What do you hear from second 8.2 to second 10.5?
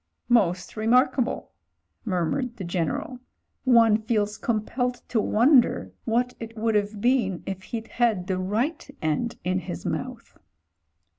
the right end in his mouth."